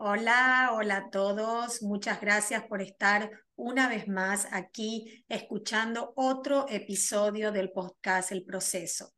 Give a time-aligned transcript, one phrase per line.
[0.00, 1.82] Hola, hola a todos.
[1.82, 9.12] Muchas gracias por estar una vez más aquí escuchando otro episodio del podcast El Proceso.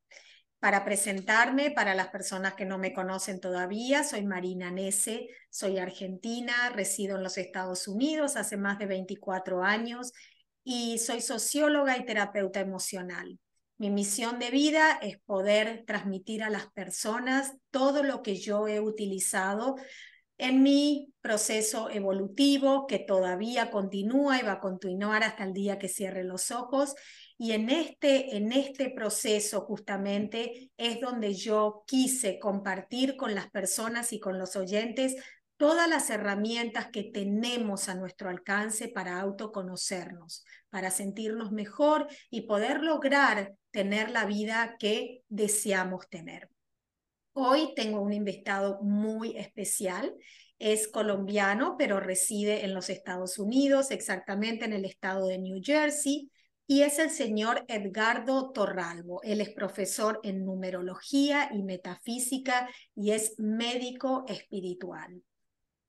[0.58, 6.70] Para presentarme, para las personas que no me conocen todavía, soy Marina Nese, soy argentina,
[6.70, 10.12] resido en los Estados Unidos hace más de 24 años
[10.64, 13.38] y soy socióloga y terapeuta emocional.
[13.76, 18.80] Mi misión de vida es poder transmitir a las personas todo lo que yo he
[18.80, 19.76] utilizado
[20.40, 25.88] en mi proceso evolutivo que todavía continúa y va a continuar hasta el día que
[25.88, 26.94] cierre los ojos.
[27.36, 34.12] Y en este, en este proceso justamente es donde yo quise compartir con las personas
[34.12, 35.16] y con los oyentes
[35.58, 42.82] todas las herramientas que tenemos a nuestro alcance para autoconocernos, para sentirnos mejor y poder
[42.82, 46.48] lograr tener la vida que deseamos tener.
[47.42, 50.14] Hoy tengo un invitado muy especial.
[50.58, 56.30] Es colombiano, pero reside en los Estados Unidos, exactamente en el estado de New Jersey.
[56.66, 59.22] Y es el señor Edgardo Torralbo.
[59.22, 65.22] Él es profesor en numerología y metafísica y es médico espiritual.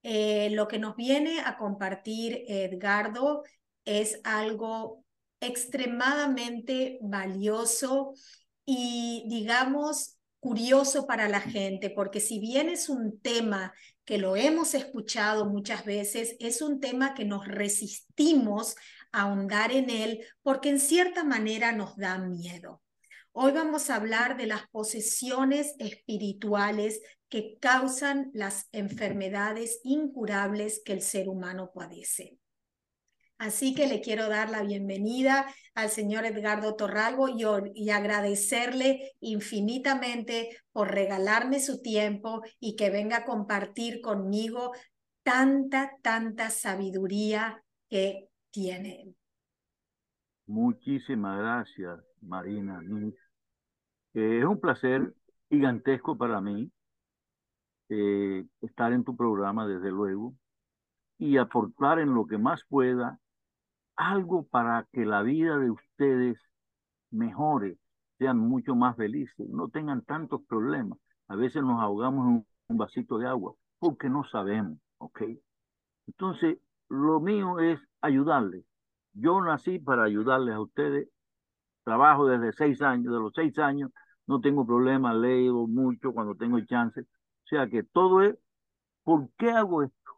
[0.03, 3.43] Eh, lo que nos viene a compartir Edgardo
[3.83, 5.03] es algo
[5.41, 8.13] extremadamente valioso
[8.65, 14.73] y, digamos, curioso para la gente, porque si bien es un tema que lo hemos
[14.73, 18.75] escuchado muchas veces, es un tema que nos resistimos
[19.13, 22.81] a ahondar en él porque en cierta manera nos da miedo.
[23.33, 31.01] Hoy vamos a hablar de las posesiones espirituales que causan las enfermedades incurables que el
[31.01, 32.40] ser humano padece.
[33.41, 40.91] Así que le quiero dar la bienvenida al señor Edgardo Torralbo y, agradecerle infinitamente por
[40.91, 44.73] regalarme su tiempo y que venga a compartir conmigo
[45.23, 49.15] tanta, tanta sabiduría que tiene.
[50.45, 52.79] Muchísimas gracias, Marina.
[54.13, 55.15] es un placer
[55.49, 56.71] gigantesco para mí
[57.89, 60.35] eh, estar en tu programa, desde luego,
[61.17, 63.17] y aportar en lo que más pueda
[63.95, 66.37] algo para que la vida de ustedes
[67.11, 67.77] mejore,
[68.17, 70.99] sean mucho más felices, no tengan tantos problemas.
[71.27, 75.23] A veces nos ahogamos en un vasito de agua porque no sabemos, ¿ok?
[76.07, 76.59] Entonces,
[76.89, 78.63] lo mío es ayudarles.
[79.13, 81.09] Yo nací para ayudarles a ustedes.
[81.83, 83.91] Trabajo desde seis años, de los seis años
[84.27, 87.01] no tengo problemas, leo mucho cuando tengo chance.
[87.01, 88.37] O sea que todo es,
[89.03, 90.11] ¿por qué hago esto?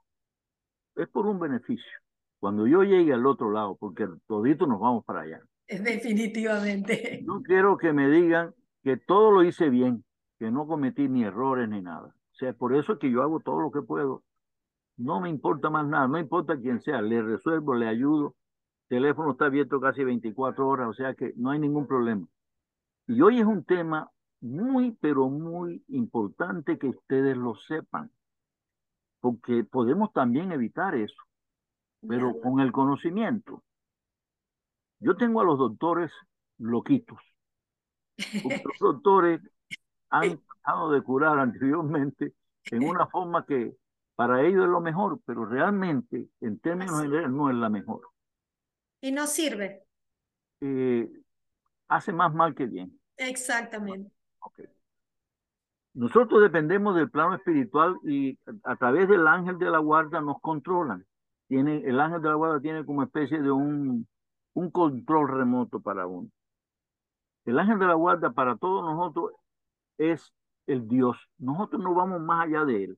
[0.95, 2.02] Es por un beneficio
[2.43, 5.41] cuando yo llegue al otro lado, porque todito nos vamos para allá.
[5.69, 7.21] Definitivamente.
[7.23, 10.03] No quiero que me digan que todo lo hice bien,
[10.37, 12.07] que no cometí ni errores ni nada.
[12.07, 14.25] O sea, por eso es que yo hago todo lo que puedo.
[14.97, 18.35] No me importa más nada, no importa quién sea, le resuelvo, le ayudo.
[18.89, 22.27] El teléfono está abierto casi 24 horas, o sea que no hay ningún problema.
[23.07, 24.11] Y hoy es un tema
[24.41, 28.11] muy, pero muy importante que ustedes lo sepan,
[29.21, 31.23] porque podemos también evitar eso
[32.07, 33.63] pero con el conocimiento.
[34.99, 36.11] Yo tengo a los doctores
[36.57, 37.19] loquitos.
[38.17, 38.23] Los
[38.79, 39.41] doctores
[40.09, 42.33] han tratado de curar anteriormente
[42.71, 43.75] en una forma que
[44.15, 48.01] para ellos es lo mejor, pero realmente en términos generales no es la mejor.
[49.01, 49.83] Y no sirve.
[50.61, 51.11] Eh,
[51.87, 52.99] hace más mal que bien.
[53.17, 54.11] Exactamente.
[55.95, 61.05] Nosotros dependemos del plano espiritual y a través del ángel de la guarda nos controlan
[61.53, 64.07] tiene, el ángel de la guarda tiene como especie de un,
[64.55, 66.27] un control remoto para uno.
[67.45, 69.33] El ángel de la guarda para todos nosotros
[69.99, 70.33] es
[70.65, 71.15] el Dios.
[71.37, 72.97] Nosotros no vamos más allá de él.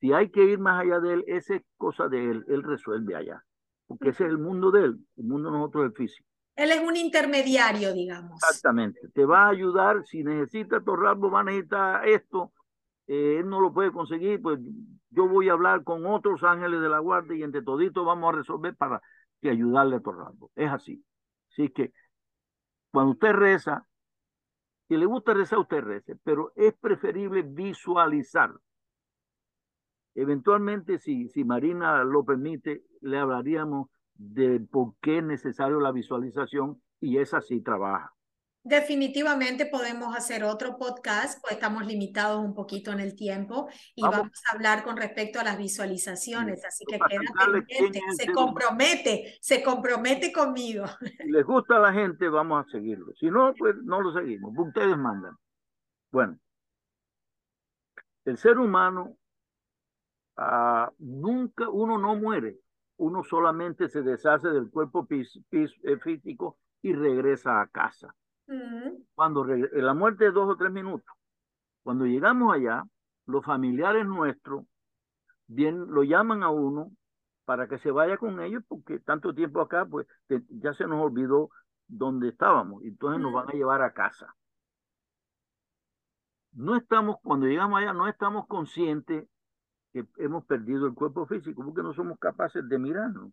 [0.00, 2.44] Si hay que ir más allá de él, esa es cosa de él.
[2.48, 3.44] Él resuelve allá.
[3.86, 4.98] Porque ese es el mundo de él.
[5.18, 6.28] El mundo de nosotros es el físico.
[6.56, 8.32] Él es un intermediario, digamos.
[8.42, 9.00] Exactamente.
[9.12, 10.02] Te va a ayudar.
[10.06, 12.52] Si necesitas torrarlo, va a necesitar esto.
[13.06, 14.60] Eh, él no lo puede conseguir, pues
[15.10, 18.36] yo voy a hablar con otros ángeles de la guardia y entre toditos vamos a
[18.36, 19.02] resolver para
[19.40, 20.50] que ayudarle a Torralbo.
[20.54, 21.04] Es así.
[21.50, 21.92] Así que
[22.90, 23.86] cuando usted reza,
[24.88, 28.52] si le gusta rezar, usted reza, pero es preferible visualizar.
[30.14, 36.82] Eventualmente, si, si Marina lo permite, le hablaríamos de por qué es necesario la visualización
[37.00, 38.12] y es así trabaja.
[38.64, 44.30] Definitivamente podemos hacer otro podcast, pues estamos limitados un poquito en el tiempo y vamos,
[44.46, 50.32] a hablar con respecto a las visualizaciones, así que queda pendiente, se compromete, se compromete
[50.32, 50.84] conmigo.
[51.18, 54.52] Si les gusta a la gente, vamos a seguirlo, si no, pues no lo seguimos,
[54.56, 55.36] ustedes mandan.
[56.12, 56.38] Bueno,
[58.24, 59.16] el ser humano
[60.36, 62.60] uh, nunca, uno no muere,
[62.98, 68.14] uno solamente se deshace del cuerpo eh, físico y regresa a casa.
[69.14, 71.06] Cuando la muerte es dos o tres minutos.
[71.82, 72.84] Cuando llegamos allá,
[73.26, 74.64] los familiares nuestros
[75.46, 76.90] bien lo llaman a uno
[77.44, 80.06] para que se vaya con ellos porque tanto tiempo acá pues
[80.48, 81.50] ya se nos olvidó
[81.86, 84.34] dónde estábamos entonces nos van a llevar a casa.
[86.52, 89.28] No estamos cuando llegamos allá no estamos conscientes
[89.92, 93.32] que hemos perdido el cuerpo físico porque no somos capaces de mirarnos.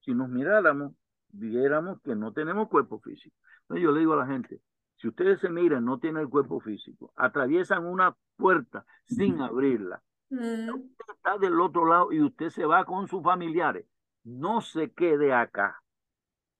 [0.00, 0.94] Si nos miráramos
[1.32, 4.60] viéramos que no tenemos cuerpo físico entonces yo le digo a la gente
[5.00, 10.68] si ustedes se miran, no tienen el cuerpo físico, atraviesan una puerta sin abrirla, Mm.
[10.68, 13.86] usted está del otro lado y usted se va con sus familiares,
[14.22, 15.82] no se quede acá.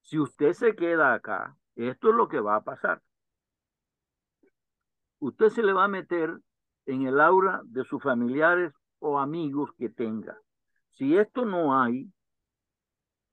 [0.02, 3.00] Si usted se queda acá, esto es lo que va a pasar.
[5.20, 6.36] Usted se le va a meter
[6.86, 10.36] en el aura de sus familiares o amigos que tenga.
[10.92, 12.10] Si esto no hay,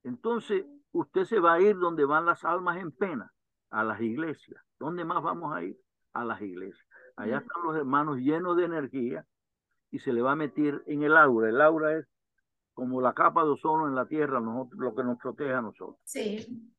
[0.04, 0.64] entonces
[0.98, 3.32] usted se va a ir donde van las almas en pena,
[3.70, 4.60] a las iglesias.
[4.78, 5.78] ¿Dónde más vamos a ir?
[6.12, 6.86] A las iglesias.
[7.16, 9.24] Allá están los hermanos llenos de energía
[9.90, 11.48] y se le va a meter en el aura.
[11.48, 12.06] El aura es
[12.74, 15.98] como la capa de ozono en la Tierra, nosotros, lo que nos protege a nosotros.
[16.04, 16.72] Sí.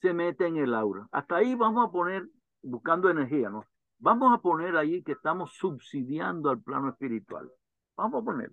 [0.00, 1.06] Se mete en el aura.
[1.12, 2.28] Hasta ahí vamos a poner,
[2.62, 3.64] buscando energía, ¿no?
[3.98, 7.50] Vamos a poner ahí que estamos subsidiando al plano espiritual.
[7.96, 8.52] Vamos a poner.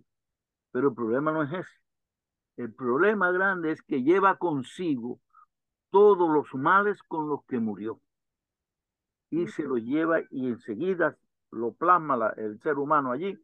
[0.72, 1.81] Pero el problema no es ese.
[2.58, 5.20] El problema grande es que lleva consigo
[5.90, 8.00] todos los males con los que murió.
[9.30, 11.18] Y se lo lleva y enseguida
[11.52, 13.38] lo plasma la, el ser humano allí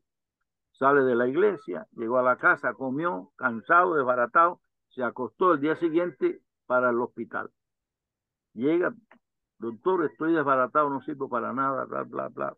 [0.78, 5.76] sale de la iglesia, llegó a la casa, comió, cansado, desbaratado, se acostó el día
[5.76, 7.52] siguiente para el hospital.
[8.54, 8.94] Llega,
[9.58, 12.58] doctor, estoy desbaratado, no sirvo para nada, bla, bla, bla.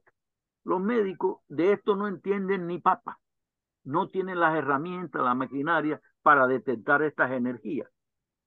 [0.66, 3.20] Los médicos de esto no entienden ni papa,
[3.84, 7.90] no tienen las herramientas, la maquinaria para detectar estas energías.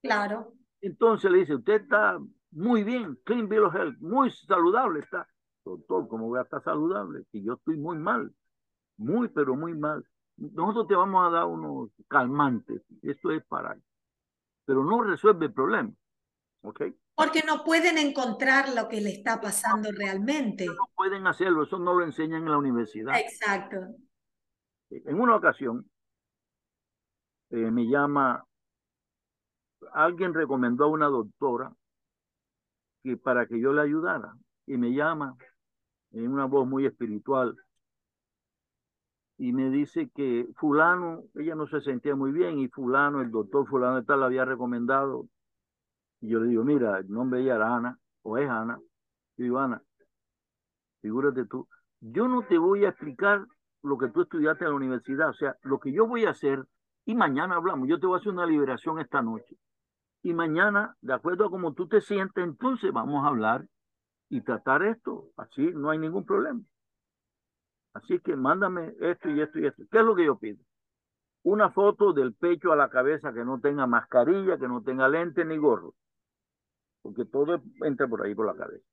[0.01, 0.53] Claro.
[0.81, 2.19] Entonces le dice, usted está
[2.51, 5.27] muy bien, clean bill of health, muy saludable está.
[5.65, 7.23] Doctor, ¿cómo voy a estar saludable?
[7.31, 8.33] Si yo estoy muy mal
[8.97, 10.05] muy, pero muy mal.
[10.37, 12.81] Nosotros te vamos a dar unos calmantes.
[13.01, 13.77] Esto es para...
[14.65, 15.91] Pero no resuelve el problema.
[16.61, 16.83] ¿Ok?
[17.15, 20.65] Porque no pueden encontrar lo que le está pasando realmente.
[20.65, 23.15] No pueden hacerlo, eso no lo enseñan en la universidad.
[23.19, 23.77] Exacto.
[24.89, 25.87] En una ocasión,
[27.53, 28.43] eh, me llama,
[29.93, 31.71] alguien recomendó a una doctora
[33.03, 34.33] que para que yo le ayudara,
[34.65, 35.37] y me llama
[36.13, 37.55] en una voz muy espiritual,
[39.37, 43.67] y me dice que fulano, ella no se sentía muy bien y fulano, el doctor
[43.67, 45.27] fulano tal, la había recomendado.
[46.21, 48.79] Y yo le digo, mira, el nombre de ella era Ana, o es Ana.
[49.37, 49.79] Y digo, Ana,
[51.01, 51.67] figúrate tú,
[51.99, 53.45] yo no te voy a explicar
[53.83, 56.65] lo que tú estudiaste en la universidad, o sea, lo que yo voy a hacer,
[57.05, 59.57] y mañana hablamos, yo te voy a hacer una liberación esta noche.
[60.21, 63.65] Y mañana, de acuerdo a cómo tú te sientes, entonces vamos a hablar
[64.29, 65.31] y tratar esto.
[65.35, 66.61] Así no hay ningún problema.
[67.93, 69.83] Así que mándame esto y esto y esto.
[69.91, 70.63] ¿Qué es lo que yo pido?
[71.43, 75.43] Una foto del pecho a la cabeza que no tenga mascarilla, que no tenga lente
[75.43, 75.93] ni gorro.
[77.01, 78.85] Porque todo entra por ahí por la cabeza.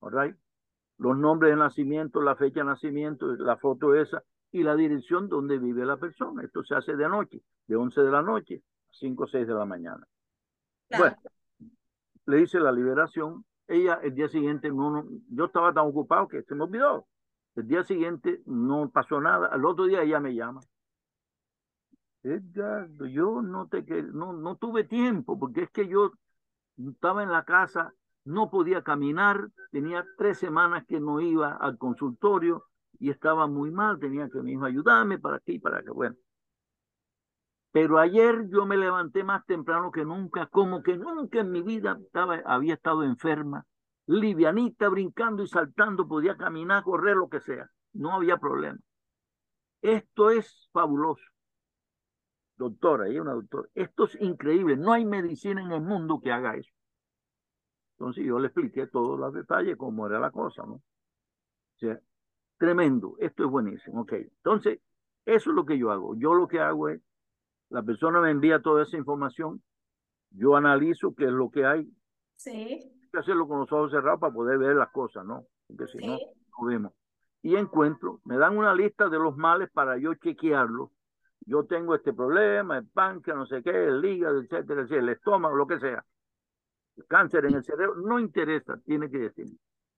[0.00, 0.36] All
[0.98, 5.58] Los nombres de nacimiento, la fecha de nacimiento, la foto esa y la dirección donde
[5.58, 6.42] vive la persona.
[6.44, 9.54] Esto se hace de noche, de 11 de la noche a 5 o 6 de
[9.54, 10.06] la mañana.
[10.90, 11.16] Bueno,
[12.26, 13.44] le hice la liberación.
[13.66, 17.06] Ella el día siguiente, no, no, yo estaba tan ocupado que se me olvidó.
[17.56, 19.46] El día siguiente no pasó nada.
[19.46, 20.60] Al otro día ella me llama.
[22.22, 26.12] Edgardo, yo no, te, no, no tuve tiempo porque es que yo
[26.76, 32.66] estaba en la casa, no podía caminar, tenía tres semanas que no iba al consultorio
[33.02, 36.14] y estaba muy mal, tenía que mi hijo ayudarme para aquí, para que bueno.
[37.72, 41.98] Pero ayer yo me levanté más temprano que nunca, como que nunca en mi vida
[42.00, 43.66] estaba, había estado enferma
[44.06, 47.68] livianita, brincando y saltando, podía caminar, correr, lo que sea.
[47.92, 48.78] No había problema.
[49.80, 51.24] Esto es fabuloso.
[52.56, 53.68] Doctora, ella una doctora.
[53.74, 54.76] Esto es increíble.
[54.76, 56.70] No hay medicina en el mundo que haga eso.
[57.98, 60.80] Entonces yo le expliqué todos los detalles, cómo era la cosa, ¿no?
[62.62, 63.16] Tremendo.
[63.18, 64.02] Esto es buenísimo.
[64.02, 64.12] Ok.
[64.12, 64.78] Entonces,
[65.26, 66.14] eso es lo que yo hago.
[66.14, 67.00] Yo lo que hago es,
[67.70, 69.62] la persona me envía toda esa información,
[70.30, 71.90] yo analizo qué es lo que hay.
[72.36, 75.44] Sí que hacerlo con los ojos cerrados para poder ver las cosas, ¿no?
[75.66, 76.92] Porque si no, no vemos.
[77.42, 80.92] Y encuentro, me dan una lista de los males para yo chequearlo.
[81.44, 85.56] Yo tengo este problema, el páncreas, no sé qué, el hígado, etcétera, etcétera, el estómago,
[85.56, 86.04] lo que sea.
[86.96, 89.46] El cáncer en el cerebro, no interesa, tiene que decir.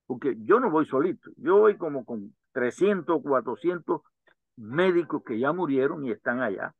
[0.06, 4.00] Porque yo no voy solito, yo voy como con 300, 400
[4.56, 6.74] médicos que ya murieron y están allá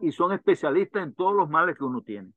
[0.00, 2.32] y son especialistas en todos los males que uno tiene.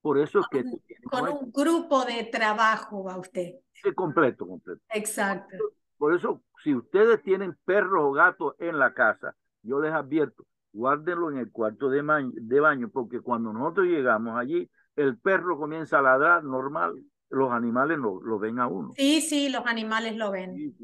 [0.00, 0.64] Por eso es que...
[1.10, 3.54] Con, un grupo de trabajo va usted.
[3.72, 4.80] Sí, completo, completo.
[4.90, 5.56] Exacto.
[5.96, 11.30] Por eso, si ustedes tienen perros o gatos en la casa, yo les advierto, guárdenlo
[11.30, 12.02] en el cuarto de,
[12.34, 17.00] de baño, porque cuando nosotros llegamos allí, el perro comienza a ladrar normal,
[17.32, 18.92] los animales lo, lo ven a uno.
[18.94, 20.74] Sí, sí, los animales lo ven.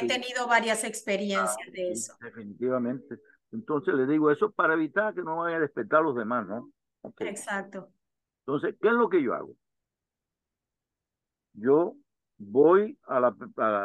[0.00, 2.14] He tenido varias experiencias de eso.
[2.20, 3.20] Definitivamente.
[3.52, 6.70] Entonces le digo eso para evitar que no vayan a despertar a los demás, ¿no?
[7.18, 7.90] Exacto.
[8.46, 9.54] Entonces, ¿qué es lo que yo hago?
[11.52, 11.94] Yo
[12.38, 13.34] voy a, la,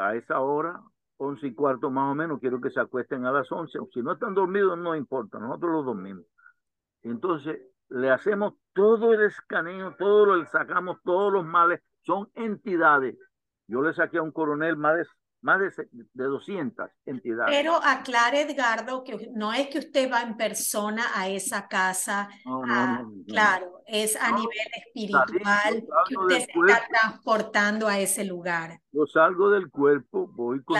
[0.07, 0.81] a esa hora,
[1.17, 3.77] once y cuarto más o menos, quiero que se acuesten a las once.
[3.93, 6.25] Si no están dormidos, no importa, nosotros los dormimos.
[7.01, 13.17] Entonces, le hacemos todo el escaneo, todo lo, sacamos todos los males, son entidades.
[13.67, 15.05] Yo le saqué a un coronel más de
[15.43, 17.53] más de, de 200 entidades.
[17.53, 22.29] Pero aclare, Edgardo, que no es que usted va en persona a esa casa.
[23.27, 28.79] claro, es a nivel espiritual que usted se está transportando a ese lugar.
[28.91, 30.79] Yo salgo del cuerpo, voy con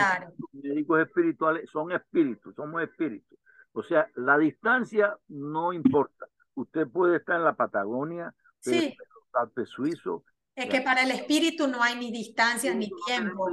[0.52, 3.38] médicos espirituales, son espíritus, somos espíritus.
[3.72, 6.26] O sea, la distancia no importa.
[6.54, 8.96] Usted puede estar en la Patagonia, sí.
[9.34, 13.48] Alpes suizo, es que para el espíritu no hay ni distancia ni tiempo.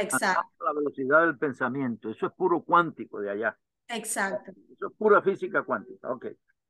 [0.00, 0.50] Exacto.
[0.64, 3.58] La velocidad del pensamiento, eso es puro cuántico de allá.
[3.88, 4.52] Exacto.
[4.72, 6.12] Eso es pura física cuántica.
[6.12, 6.26] Ok,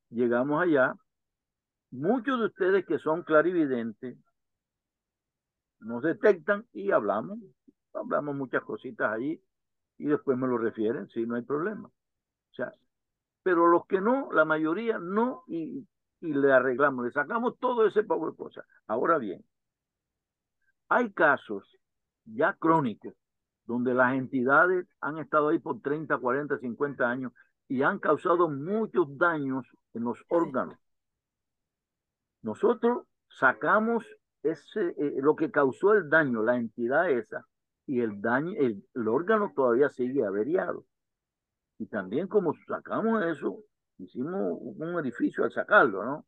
[0.08, 0.94] llegamos allá.
[1.90, 4.16] Muchos de ustedes que son clarividentes
[5.80, 7.38] nos detectan y hablamos.
[7.92, 9.42] Hablamos muchas cositas allí
[9.98, 11.88] y después me lo refieren, sí, no hay problema.
[11.88, 12.72] O sea,
[13.42, 15.86] pero los que no, la mayoría no, y
[16.20, 18.66] y le arreglamos, le sacamos todo ese poco de cosas.
[18.86, 19.44] Ahora bien,
[20.88, 21.78] hay casos
[22.24, 23.14] ya crónicos
[23.64, 27.32] donde las entidades han estado ahí por 30, 40, 50 años
[27.68, 30.76] y han causado muchos daños en los órganos.
[32.42, 34.04] Nosotros sacamos
[34.42, 37.46] ese, eh, lo que causó el daño, la entidad esa,
[37.86, 40.84] y el daño, el, el órgano todavía sigue averiado.
[41.78, 43.62] Y también como sacamos eso,
[44.04, 46.26] hicimos un edificio al sacarlo, ¿no?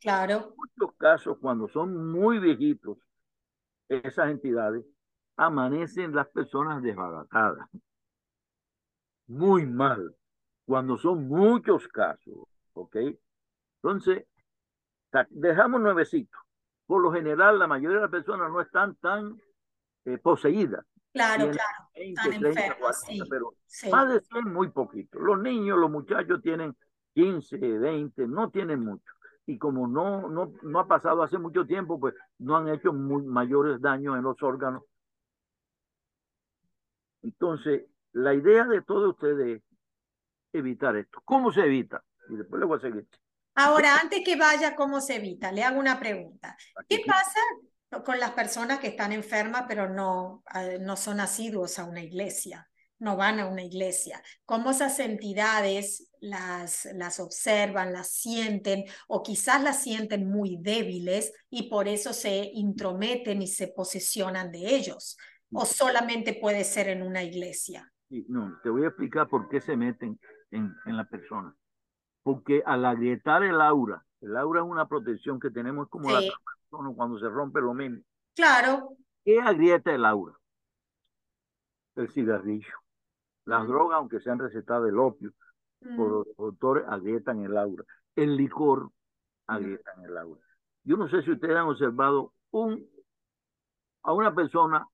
[0.00, 0.34] claro.
[0.34, 2.98] En muchos casos, cuando son muy viejitos,
[3.88, 4.84] esas entidades,
[5.36, 7.68] amanecen las personas desbaratadas.
[9.26, 10.14] Muy mal.
[10.64, 12.96] Cuando son muchos casos, ¿ok?
[13.82, 14.24] Entonces,
[15.30, 16.40] dejamos nuevecitos.
[16.86, 19.40] Por lo general, la mayoría de las personas no están tan
[20.04, 20.84] eh, poseídas.
[21.14, 21.90] Claro, claro.
[21.94, 23.54] 20, pero
[23.92, 25.20] más de 100 muy poquito.
[25.20, 26.76] Los niños, los muchachos tienen
[27.14, 29.12] 15, 20, no tienen mucho.
[29.46, 33.22] Y como no, no, no ha pasado hace mucho tiempo, pues no han hecho muy,
[33.22, 34.82] mayores daños en los órganos.
[37.22, 39.62] Entonces, la idea de todos ustedes es
[40.52, 41.22] evitar esto.
[41.24, 42.02] ¿Cómo se evita?
[42.28, 43.06] Y después le voy a seguir.
[43.54, 45.52] Ahora, antes que vaya, ¿cómo se evita?
[45.52, 46.56] Le hago una pregunta.
[46.88, 47.38] ¿Qué pasa
[48.02, 50.42] con las personas que están enfermas pero no,
[50.80, 54.22] no son asiduos a una iglesia, no van a una iglesia.
[54.44, 61.68] ¿Cómo esas entidades las, las observan, las sienten o quizás las sienten muy débiles y
[61.68, 65.16] por eso se intrometen y se posesionan de ellos?
[65.52, 67.90] ¿O solamente puede ser en una iglesia?
[68.28, 70.18] no, te voy a explicar por qué se meten
[70.50, 71.54] en, en la persona.
[72.22, 76.22] Porque al agrietar el aura, el aura es una protección que tenemos como la
[76.94, 78.02] cuando se rompe lo mismo.
[78.34, 78.96] Claro.
[79.24, 80.34] ¿Qué agrieta el aura?
[81.96, 82.74] El cigarrillo.
[83.44, 85.32] Las drogas, aunque sean recetadas del opio,
[85.96, 87.84] por los doctores, agrietan el aura.
[88.16, 88.90] El licor
[89.46, 90.40] agrietan el aura.
[90.82, 92.88] Yo no sé si ustedes han observado un,
[94.02, 94.86] a una persona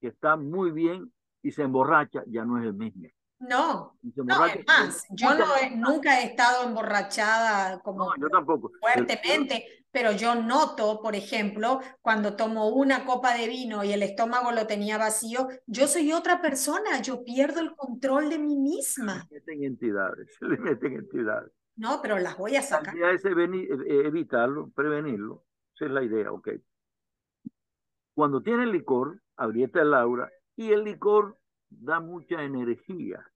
[0.00, 1.12] que está muy bien
[1.42, 3.08] y se emborracha, ya no es el mismo.
[3.38, 8.70] No, no, es más, yo no nunca he estado emborrachada como yo tampoco.
[8.80, 14.50] fuertemente, pero yo noto, por ejemplo, cuando tomo una copa de vino y el estómago
[14.50, 19.26] lo tenía vacío, yo soy otra persona, yo pierdo el control de mí misma.
[19.28, 21.52] Se le meten entidades, se le meten entidades.
[21.76, 22.94] No, pero las voy a sacar.
[22.94, 25.44] La idea es eh, evitarlo, prevenirlo,
[25.74, 26.48] esa es la idea, ok.
[28.14, 31.38] Cuando tiene licor, abrieta el aura y el licor
[31.70, 33.26] da mucha energía.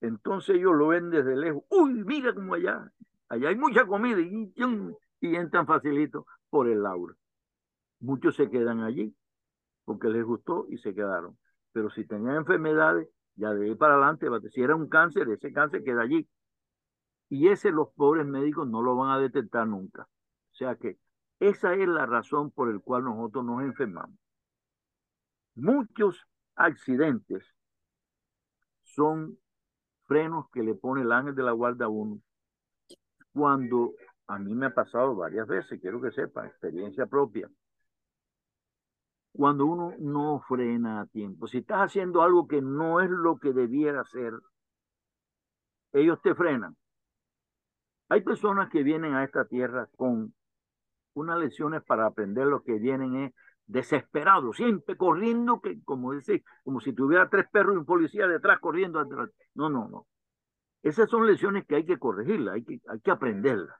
[0.00, 1.64] Entonces ellos lo ven desde lejos.
[1.70, 2.92] Uy, mira como allá,
[3.28, 4.52] allá hay mucha comida y,
[5.20, 7.14] y entran facilito por el aura.
[8.00, 9.14] Muchos se quedan allí
[9.84, 11.38] porque les gustó y se quedaron.
[11.72, 15.84] Pero si tenían enfermedades, ya de ahí para adelante, si era un cáncer, ese cáncer
[15.84, 16.28] queda allí.
[17.28, 20.02] Y ese los pobres médicos no lo van a detectar nunca.
[20.02, 20.98] O sea que
[21.38, 24.18] esa es la razón por la cual nosotros nos enfermamos.
[25.54, 27.44] Muchos accidentes
[28.82, 29.38] son
[30.04, 32.20] frenos que le pone el ángel de la guarda a uno.
[33.32, 33.92] Cuando
[34.28, 37.48] a mí me ha pasado varias veces, quiero que sepa, experiencia propia.
[39.32, 43.52] Cuando uno no frena a tiempo, si estás haciendo algo que no es lo que
[43.52, 44.32] debiera hacer,
[45.92, 46.76] ellos te frenan.
[48.08, 50.34] Hay personas que vienen a esta tierra con
[51.14, 53.32] unas lecciones para aprender lo que vienen es
[53.66, 58.60] desesperados, siempre corriendo, que como dice, como si tuviera tres perros y un policía detrás
[58.60, 59.28] corriendo atrás.
[59.54, 60.06] No, no, no.
[60.82, 63.76] Esas son lecciones que hay que corregirlas, hay que, hay que aprenderlas.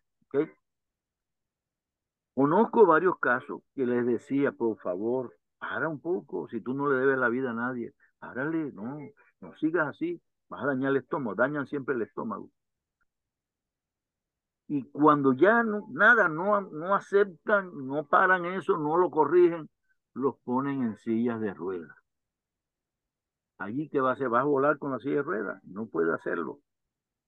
[2.35, 6.99] Conozco varios casos que les decía, por favor, para un poco, si tú no le
[6.99, 8.99] debes la vida a nadie, párale, no,
[9.41, 12.51] no sigas así, vas a dañar el estómago, dañan siempre el estómago.
[14.69, 19.71] Y cuando ya no, nada, no, no aceptan, no paran eso, no lo corrigen,
[20.13, 21.97] los ponen en sillas de ruedas.
[23.59, 26.61] Allí que va, se va a volar con la silla de ruedas, no puede hacerlo.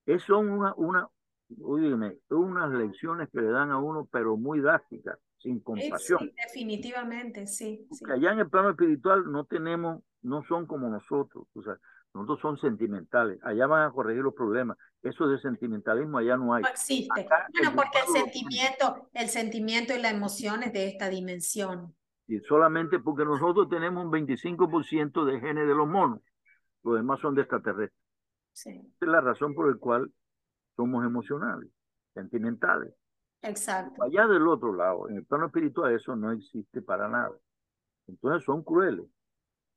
[0.04, 1.08] Es una, una,
[1.48, 6.20] unas lecciones que le dan a uno, pero muy drásticas, sin compasión.
[6.20, 7.86] Sí, definitivamente, sí.
[7.88, 11.78] Porque allá en el plano espiritual no tenemos, no son como nosotros, o sea,
[12.14, 14.76] nosotros son sentimentales, allá van a corregir los problemas.
[15.02, 16.62] Eso de sentimentalismo allá no hay.
[16.62, 17.28] No existe.
[17.52, 21.94] bueno, porque el sentimiento, el sentimiento y la emoción es de esta dimensión.
[22.26, 26.20] Y solamente porque nosotros tenemos un 25% de genes de los monos,
[26.82, 28.02] los demás son de extraterrestres.
[28.52, 28.70] Sí.
[28.70, 30.12] Esa es la razón por la cual
[30.78, 31.68] somos emocionales,
[32.14, 32.94] sentimentales.
[33.42, 34.04] Exacto.
[34.04, 37.36] Allá del otro lado, en el plano espiritual, eso no existe para nada.
[38.06, 39.06] Entonces son crueles.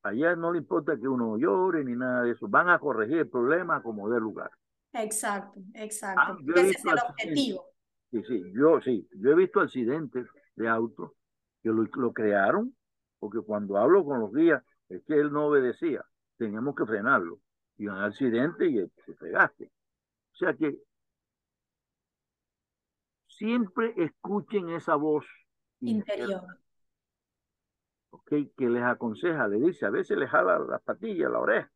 [0.04, 2.48] Allá no le importa que uno llore ni nada de eso.
[2.48, 4.52] Van a corregir el problema como de lugar.
[4.94, 6.22] Exacto, exacto.
[6.24, 7.66] Ah, Ese es el objetivo.
[8.12, 9.08] Sí, sí, yo sí.
[9.16, 11.16] Yo he visto accidentes de auto
[11.64, 12.76] que lo, crearon,
[13.20, 16.04] porque cuando hablo con los guías, es que él no obedecía,
[16.38, 17.40] teníamos que frenarlo.
[17.78, 19.66] Y un accidente y se pegaste.
[20.34, 20.78] O sea que
[23.42, 25.26] siempre escuchen esa voz
[25.80, 26.44] interior.
[28.12, 31.72] Okay, que les aconseja, le dice, a veces les jala las patillas, la oreja.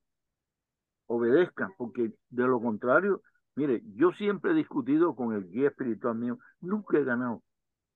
[1.08, 3.24] Obedezcan, porque de lo contrario,
[3.56, 7.42] mire, yo siempre he discutido con el guía espiritual mío, nunca he ganado,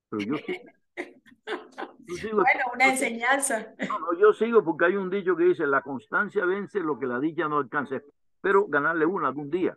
[0.08, 0.34] pero yo
[2.32, 3.72] bueno, una enseñanza.
[3.88, 7.20] No, yo sigo porque hay un dicho que dice, la constancia vence lo que la
[7.20, 8.00] dicha no alcanza.
[8.40, 9.76] Pero ganarle una algún día.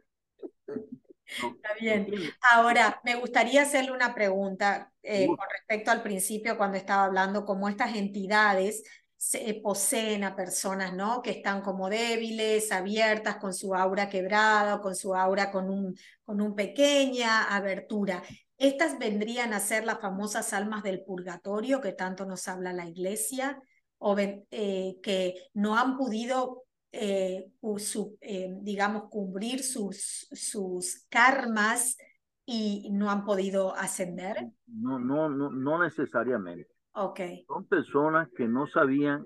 [1.26, 2.08] Está bien.
[2.52, 7.70] Ahora, me gustaría hacerle una pregunta eh, con respecto al principio cuando estaba hablando cómo
[7.70, 8.84] estas entidades
[9.18, 11.22] se poseen a personas, ¿no?
[11.22, 16.42] Que están como débiles, abiertas, con su aura quebrada, con su aura con un, con
[16.42, 18.22] un pequeña abertura.
[18.58, 23.62] Estas vendrían a ser las famosas almas del purgatorio que tanto nos habla la iglesia,
[23.98, 27.52] o eh, que no han podido, eh,
[28.22, 31.98] eh, digamos, cubrir sus, sus karmas
[32.46, 34.52] y no han podido ascender.
[34.68, 36.70] No, no, no, no necesariamente.
[36.94, 37.46] Okay.
[37.48, 39.26] Son personas que no sabían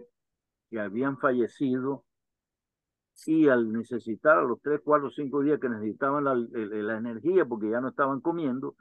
[0.70, 2.06] que habían fallecido
[3.26, 7.70] y al necesitar a los tres, cuatro, cinco días que necesitaban la, la energía porque
[7.70, 8.76] ya no estaban comiendo,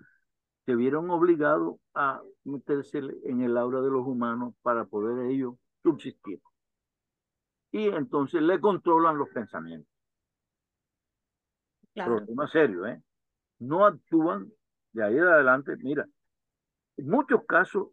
[0.65, 6.41] se vieron obligados a meterse en el aura de los humanos para poder ellos subsistir.
[7.77, 9.93] Y entonces le controlan los pensamientos.
[11.93, 12.17] Claro.
[12.17, 13.03] Problema serio, ¿eh?
[13.59, 14.51] No actúan
[14.93, 15.77] de ahí en adelante.
[15.77, 16.07] Mira,
[16.97, 17.89] en muchos casos,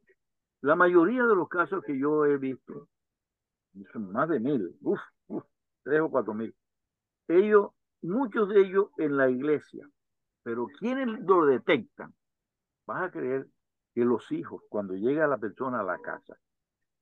[0.62, 2.88] la mayoría de los casos que yo he visto,
[3.92, 5.44] son más de mil, uff, uf,
[5.84, 6.56] tres o cuatro mil,
[7.28, 9.86] ellos, muchos de ellos en la iglesia,
[10.44, 12.14] pero ¿quiénes lo detectan?
[12.86, 13.48] vas a creer
[13.94, 16.38] que los hijos, cuando llega la persona a la casa,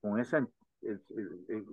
[0.02, 0.48] con esa,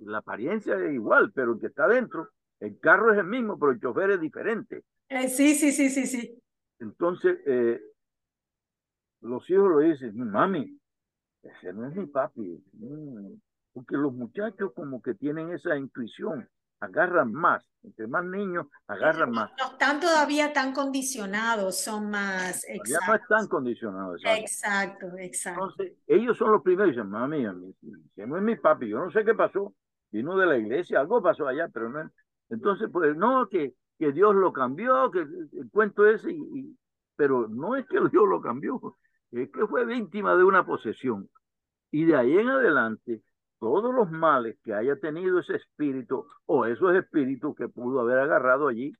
[0.05, 3.71] la apariencia es igual, pero el que está dentro, el carro es el mismo, pero
[3.71, 4.83] el chofer es diferente.
[5.09, 6.39] Eh, sí, sí, sí, sí, sí.
[6.79, 7.81] Entonces, eh,
[9.21, 10.79] los hijos lo dicen, mami,
[11.43, 12.63] ese no es mi papi.
[12.73, 13.33] Mm,
[13.73, 16.47] porque los muchachos como que tienen esa intuición
[16.79, 17.65] agarran más.
[17.81, 19.51] Entre más niños, agarran más.
[19.57, 22.65] No están todavía tan condicionados, son más.
[22.85, 24.21] Ya no están condicionados.
[24.25, 25.63] Exacto, exacto.
[25.63, 26.91] Entonces, ellos son los primeros.
[26.91, 29.73] Dicen, mami, no es mi papi, yo no sé qué pasó.
[30.11, 32.11] Vino de la iglesia, algo pasó allá, pero no.
[32.49, 36.77] Entonces, pues, no, que, que Dios lo cambió, que el cuento ese, y,
[37.15, 38.97] pero no es que Dios lo cambió,
[39.31, 41.29] es que fue víctima de una posesión.
[41.91, 43.21] Y de ahí en adelante,
[43.59, 48.67] todos los males que haya tenido ese espíritu o esos espíritus que pudo haber agarrado
[48.67, 48.93] allí,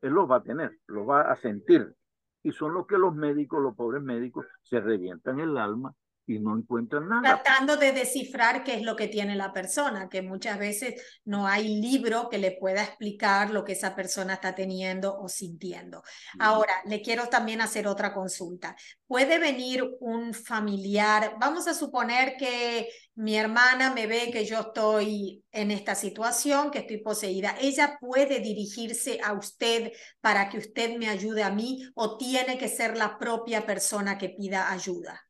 [0.00, 1.94] él los va a tener, los va a sentir.
[2.42, 5.94] Y son los que los médicos, los pobres médicos, se revientan el alma
[6.28, 7.42] y no encuentran nada.
[7.42, 11.80] Tratando de descifrar qué es lo que tiene la persona, que muchas veces no hay
[11.80, 16.02] libro que le pueda explicar lo que esa persona está teniendo o sintiendo.
[16.38, 18.76] Ahora, le quiero también hacer otra consulta.
[19.06, 25.42] Puede venir un familiar, vamos a suponer que mi hermana me ve que yo estoy
[25.50, 27.56] en esta situación, que estoy poseída.
[27.60, 32.68] ¿Ella puede dirigirse a usted para que usted me ayude a mí o tiene que
[32.68, 35.27] ser la propia persona que pida ayuda?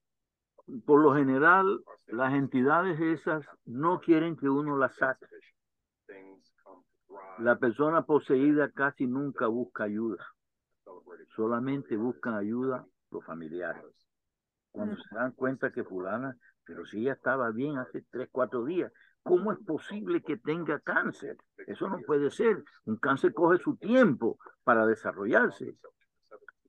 [0.85, 5.27] Por lo general, las entidades esas no quieren que uno las saque.
[7.39, 10.25] La persona poseída casi nunca busca ayuda.
[11.37, 13.85] Solamente buscan ayuda los familiares.
[14.71, 18.93] Cuando se dan cuenta que fulana, pero si ella estaba bien hace tres, cuatro días,
[19.23, 21.37] ¿cómo es posible que tenga cáncer?
[21.67, 22.63] Eso no puede ser.
[22.85, 25.77] Un cáncer coge su tiempo para desarrollarse.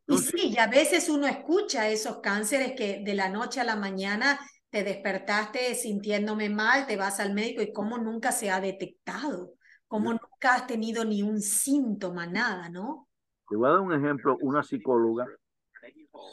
[0.09, 3.75] Y sí, y a veces uno escucha esos cánceres que de la noche a la
[3.75, 4.39] mañana
[4.71, 9.53] te despertaste sintiéndome mal, te vas al médico y cómo nunca se ha detectado,
[9.87, 13.07] cómo nunca has tenido ni un síntoma, nada, ¿no?
[13.47, 15.27] Te voy a dar un ejemplo, una psicóloga,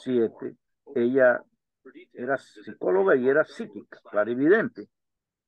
[0.03, 0.57] siete,
[0.95, 1.43] ella
[2.15, 4.89] era psicóloga y era psíquica, clarividente,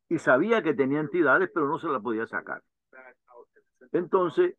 [0.09, 2.63] y sabía que tenía entidades, pero no se la podía sacar.
[3.93, 4.55] Entonces,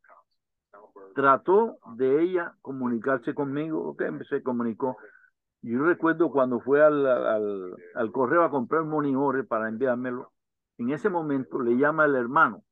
[1.20, 4.96] trató de ella comunicarse conmigo, ok, se comunicó.
[5.62, 10.32] Yo recuerdo cuando fue al, al, al correo a comprar monitores para enviármelo,
[10.78, 12.64] en ese momento le llama el hermano.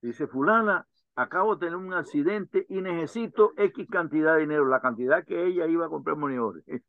[0.00, 5.26] Dice, fulana, acabo de tener un accidente y necesito X cantidad de dinero, la cantidad
[5.26, 6.64] que ella iba a comprar monitores.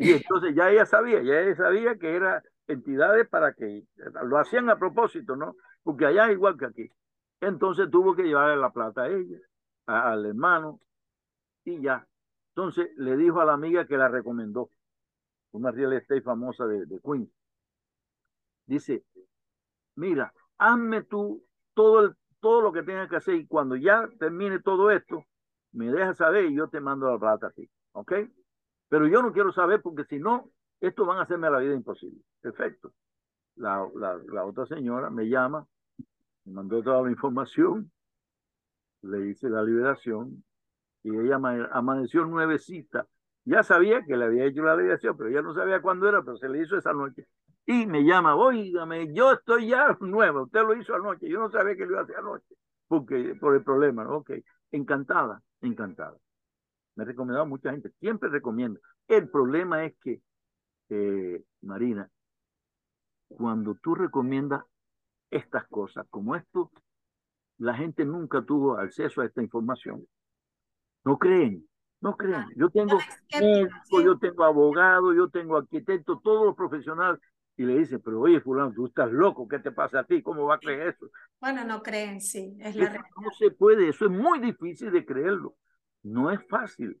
[0.00, 3.82] Y entonces ya ella sabía, ya ella sabía que era entidades para que
[4.22, 5.56] lo hacían a propósito, ¿no?
[5.82, 6.92] Porque allá es igual que aquí.
[7.40, 9.38] Entonces tuvo que llevarle la plata a ella,
[9.86, 10.80] al hermano,
[11.64, 12.06] y ya.
[12.50, 14.70] Entonces le dijo a la amiga que la recomendó,
[15.52, 17.30] una real estate famosa de, de Queens.
[18.66, 19.04] Dice,
[19.94, 24.60] mira, hazme tú todo, el, todo lo que tengas que hacer y cuando ya termine
[24.60, 25.24] todo esto,
[25.72, 28.12] me dejas saber y yo te mando la plata a ti, ¿ok?
[28.88, 32.20] Pero yo no quiero saber porque si no, esto van a hacerme la vida imposible.
[32.40, 32.92] Perfecto.
[33.56, 35.66] La, la, la otra señora me llama
[36.48, 37.92] me mandó toda la información,
[39.02, 40.42] le hice la liberación
[41.02, 41.36] y ella
[41.72, 43.06] amaneció nuevecita.
[43.44, 46.36] Ya sabía que le había hecho la liberación, pero ya no sabía cuándo era, pero
[46.36, 47.26] se le hizo esa noche.
[47.66, 51.76] Y me llama, oígame, yo estoy ya nueva, usted lo hizo anoche, yo no sabía
[51.76, 52.54] que lo iba a hacer anoche,
[52.86, 54.16] porque por el problema, ¿no?
[54.16, 54.32] Ok,
[54.72, 56.16] encantada, encantada.
[56.96, 58.80] Me he recomendado mucha gente, siempre recomiendo.
[59.06, 60.22] El problema es que,
[60.88, 62.10] eh, Marina,
[63.28, 64.64] cuando tú recomiendas
[65.30, 66.70] estas cosas como esto,
[67.58, 70.06] la gente nunca tuvo acceso a esta información.
[71.04, 71.68] No creen,
[72.00, 72.34] no creen.
[72.34, 72.98] Ah, yo tengo
[73.40, 77.20] médico, yo tengo abogado, yo tengo arquitecto, todos los profesionales.
[77.56, 80.22] Y le dicen, pero oye, fulano, tú estás loco, ¿qué te pasa a ti?
[80.22, 81.10] ¿Cómo va a creer eso?
[81.40, 85.56] Bueno, no creen, sí, es la No se puede, eso es muy difícil de creerlo.
[86.04, 87.00] No es fácil.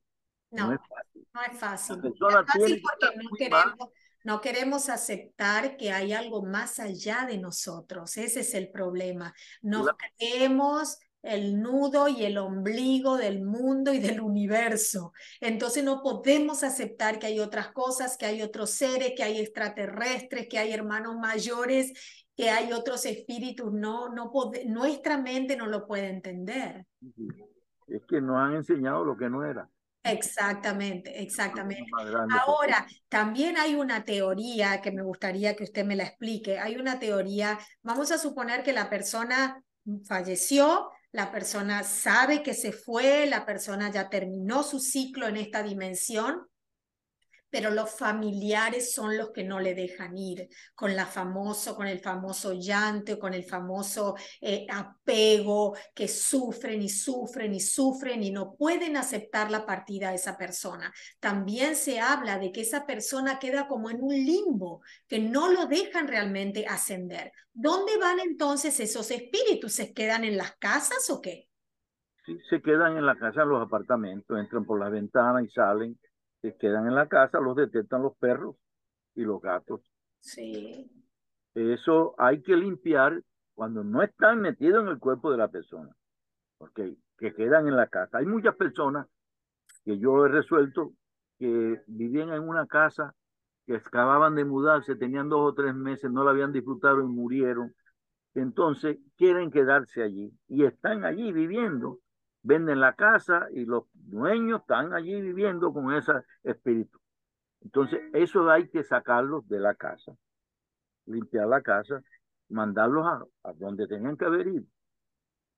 [0.50, 1.28] No, es fácil.
[1.32, 2.00] No es fácil.
[2.04, 3.90] es fácil porque no queremos,
[4.28, 8.14] no queremos aceptar que hay algo más allá de nosotros.
[8.18, 9.32] Ese es el problema.
[9.62, 9.88] Nos
[10.18, 15.14] creemos el nudo y el ombligo del mundo y del universo.
[15.40, 20.46] Entonces no podemos aceptar que hay otras cosas, que hay otros seres, que hay extraterrestres,
[20.46, 21.94] que hay hermanos mayores,
[22.36, 23.72] que hay otros espíritus.
[23.72, 24.30] No, no
[24.66, 26.84] nuestra mente no lo puede entender.
[27.86, 29.70] Es que nos han enseñado lo que no era.
[30.12, 31.90] Exactamente, exactamente.
[32.40, 36.58] Ahora, también hay una teoría que me gustaría que usted me la explique.
[36.58, 39.62] Hay una teoría, vamos a suponer que la persona
[40.06, 45.62] falleció, la persona sabe que se fue, la persona ya terminó su ciclo en esta
[45.62, 46.46] dimensión,
[47.50, 52.00] pero los familiares son los que no le dejan ir, con la famoso, con el
[52.00, 58.54] famoso llanto, con el famoso eh, apego, que sufren y sufren y sufren y no
[58.54, 60.92] pueden aceptar la partida de esa persona.
[61.20, 65.66] También se habla de que esa persona queda como en un limbo, que no lo
[65.66, 67.32] dejan realmente ascender.
[67.52, 69.72] ¿Dónde van entonces esos espíritus?
[69.72, 71.48] ¿Se quedan en las casas o qué?
[72.24, 75.98] Sí, se quedan en la casa, en los apartamentos, entran por la ventana y salen
[76.42, 78.56] que quedan en la casa, los detectan los perros
[79.14, 79.80] y los gatos.
[80.20, 80.90] Sí.
[81.54, 83.22] Eso hay que limpiar
[83.54, 85.90] cuando no están metidos en el cuerpo de la persona,
[86.58, 88.18] porque que quedan en la casa.
[88.18, 89.06] Hay muchas personas
[89.84, 90.92] que yo he resuelto
[91.38, 93.14] que vivían en una casa
[93.66, 97.74] que acababan de mudarse, tenían dos o tres meses, no la habían disfrutado y murieron.
[98.34, 101.98] Entonces quieren quedarse allí y están allí viviendo
[102.42, 106.98] venden la casa y los dueños están allí viviendo con ese espíritu.
[107.60, 110.16] Entonces, eso hay que sacarlos de la casa,
[111.06, 112.02] limpiar la casa,
[112.48, 114.64] mandarlos a, a donde tengan que haber ido.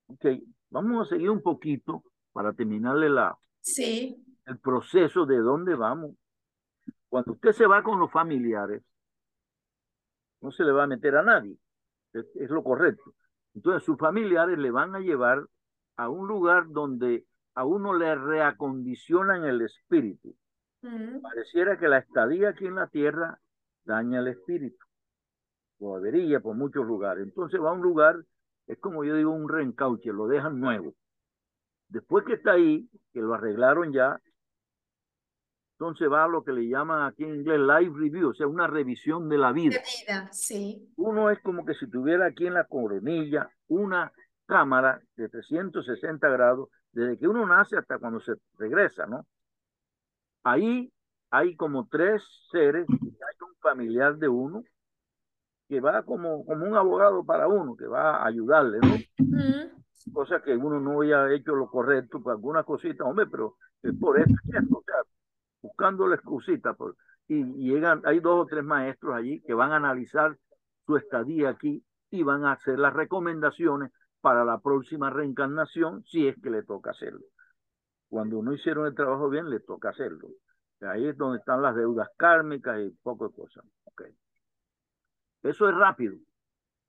[0.06, 0.26] Ok,
[0.70, 6.12] vamos a seguir un poquito para terminarle la, Sí, el proceso de dónde vamos.
[7.08, 8.82] Cuando usted se va con los familiares,
[10.40, 11.56] no se le va a meter a nadie,
[12.12, 13.14] es, es lo correcto.
[13.54, 15.44] Entonces sus familiares le van a llevar
[16.00, 20.34] a un lugar donde a uno le reacondicionan el espíritu.
[20.80, 23.38] mm, Pareciera que la estadía aquí en la tierra
[23.84, 24.82] daña el espíritu,
[25.78, 27.24] lo avería por muchos lugares.
[27.24, 28.16] Entonces va a un lugar,
[28.66, 30.94] es como yo digo, un reencauche, lo dejan nuevo.
[31.88, 34.18] Después que está ahí, que lo arreglaron ya,
[35.74, 38.66] entonces va a lo que le llaman aquí en inglés live review, o sea, una
[38.66, 39.76] revisión de la vida.
[39.76, 40.94] de vida, sí.
[40.96, 44.10] Uno es como que si tuviera aquí en la coronilla una
[44.50, 49.24] cámara de 360 grados, desde que uno nace hasta cuando se regresa, ¿no?
[50.42, 50.92] Ahí
[51.30, 54.64] hay como tres seres, y hay un familiar de uno
[55.68, 58.96] que va como, como un abogado para uno, que va a ayudarle, ¿no?
[60.12, 64.18] Cosa que uno no haya hecho lo correcto por algunas cositas, hombre, pero es por
[64.18, 64.34] esto,
[64.72, 64.96] o sea,
[65.62, 66.74] buscando la excusita.
[66.74, 66.96] Por,
[67.28, 70.36] y, y llegan, hay dos o tres maestros allí que van a analizar
[70.86, 76.37] su estadía aquí y van a hacer las recomendaciones para la próxima reencarnación, si es
[76.42, 77.24] que le toca hacerlo.
[78.09, 80.28] Cuando no hicieron el trabajo bien, le toca hacerlo.
[80.80, 83.64] Ahí es donde están las deudas kármicas y poco de cosas.
[83.85, 84.14] Okay.
[85.42, 86.16] Eso es rápido,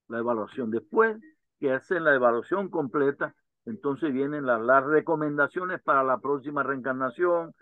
[0.08, 0.70] la evaluación.
[0.70, 1.20] Después
[1.60, 7.54] que hacen la evaluación completa, entonces vienen las, las recomendaciones para la próxima reencarnación.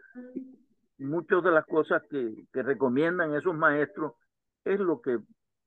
[0.98, 4.14] Muchas de las cosas que, que recomiendan esos maestros
[4.64, 5.18] es lo que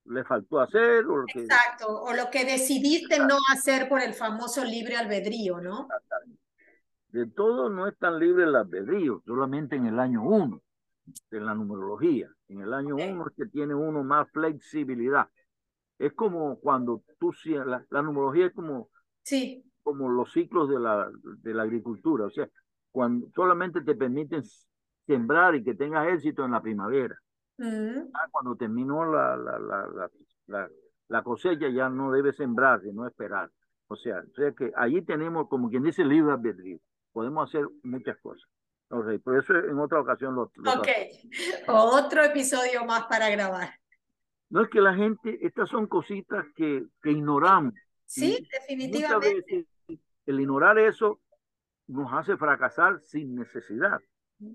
[0.05, 4.13] le faltó hacer o lo que Exacto, o lo que decidiste no hacer por el
[4.13, 5.87] famoso libre albedrío, ¿no?
[7.13, 10.63] de todo no es tan libre el albedrío, solamente en el año uno,
[11.29, 12.27] en la numerología.
[12.47, 15.29] En el año uno es que tiene uno más flexibilidad.
[15.99, 18.89] Es como cuando tú, la, la numerología es como,
[19.21, 22.49] Sí, como los ciclos de la, de la agricultura, o sea,
[22.91, 24.41] cuando solamente te permiten
[25.05, 27.15] sembrar y que tengas éxito en la primavera.
[27.57, 30.09] Mm, Ya cuando terminó la, la, la,
[30.47, 30.69] la,
[31.07, 33.49] la, cosecha ya no debe sembrar, sino esperar.
[33.87, 36.79] O sea, o sea que allí tenemos, como quien dice, libre albedrío.
[37.11, 38.49] Podemos hacer muchas cosas.
[38.89, 40.87] Ok, por eso en otra ocasión lo, lo ok.
[41.67, 43.69] Otro episodio más para grabar.
[44.49, 47.73] No es que la gente, estas son cositas que, que ignoramos.
[48.05, 49.65] Sí, Y definitivamente.
[49.87, 51.19] veces el ignorar eso
[51.87, 53.99] nos hace fracasar sin necesidad,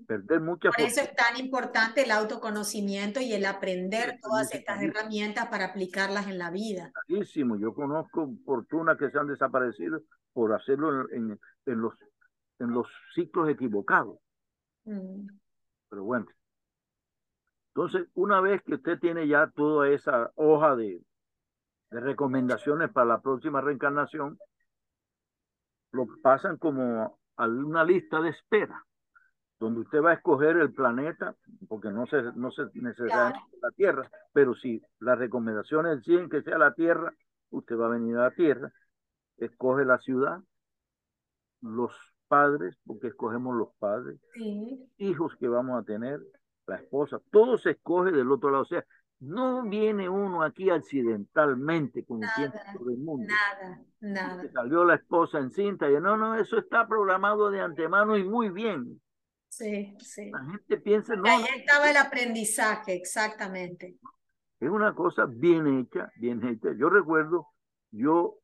[0.07, 5.47] perder muchas Por eso es tan importante el autoconocimiento y el aprender todas estas herramientas
[5.47, 6.91] para aplicarlas en la vida.
[6.95, 7.61] oportunidades.
[7.61, 10.01] Yo conozco fortunas que se han desaparecido
[10.33, 11.93] por hacerlo en, en, en los,
[12.59, 14.17] en los ciclos equivocados.
[14.85, 15.27] Mm,
[15.89, 16.27] Pero bueno.
[17.73, 21.01] Entonces, una vez que usted tiene ya toda esa hoja de,
[21.91, 24.37] de recomendaciones para la próxima reencarnación,
[25.91, 28.85] lo pasan como a una lista de espera,
[29.59, 31.35] donde usted va a escoger el planeta,
[31.67, 36.57] porque no se, no se necesariamente la Tierra, pero si las recomendaciones deciden que sea
[36.57, 37.13] la Tierra,
[37.49, 38.71] usted va a venir a la Tierra,
[39.37, 40.39] escoge la ciudad,
[41.61, 41.91] los
[42.27, 46.21] padres, porque escogemos los padres, sí, hijos que vamos a tener,
[46.67, 48.61] la esposa, todo se escoge del otro lado.
[48.61, 48.85] O sea,
[49.19, 53.27] no viene uno aquí accidentalmente piensa todo el mundo.
[53.27, 54.51] nada, nada.
[54.53, 59.01] Salió la esposa encinta y no, no, eso está programado de antemano y muy bien.
[59.59, 60.31] Sí, sí.
[60.31, 63.97] La gente piensa, no, Ahí estaba el aprendizaje, exactamente.
[64.57, 66.69] es una cosa bien hecha, bien hecha.
[66.77, 67.47] Yo recuerdo,
[67.91, 68.37] yo,